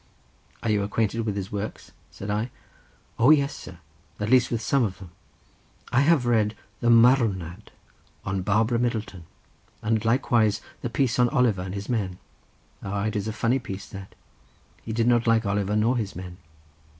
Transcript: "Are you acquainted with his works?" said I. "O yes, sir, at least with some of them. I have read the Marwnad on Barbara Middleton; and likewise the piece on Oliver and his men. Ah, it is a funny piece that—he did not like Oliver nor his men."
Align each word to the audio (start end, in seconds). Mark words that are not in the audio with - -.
"Are 0.63 0.71
you 0.71 0.81
acquainted 0.81 1.21
with 1.27 1.35
his 1.35 1.51
works?" 1.51 1.91
said 2.09 2.31
I. 2.31 2.49
"O 3.19 3.29
yes, 3.29 3.55
sir, 3.55 3.77
at 4.19 4.31
least 4.31 4.49
with 4.49 4.59
some 4.59 4.83
of 4.83 4.97
them. 4.97 5.11
I 5.91 5.99
have 6.01 6.25
read 6.25 6.55
the 6.79 6.89
Marwnad 6.89 7.69
on 8.25 8.41
Barbara 8.41 8.79
Middleton; 8.79 9.25
and 9.83 10.03
likewise 10.03 10.59
the 10.81 10.89
piece 10.89 11.19
on 11.19 11.29
Oliver 11.29 11.61
and 11.61 11.75
his 11.75 11.87
men. 11.87 12.17
Ah, 12.81 13.03
it 13.05 13.15
is 13.15 13.27
a 13.27 13.31
funny 13.31 13.59
piece 13.59 13.87
that—he 13.89 14.91
did 14.91 15.05
not 15.05 15.27
like 15.27 15.45
Oliver 15.45 15.75
nor 15.75 15.97
his 15.97 16.15
men." 16.15 16.37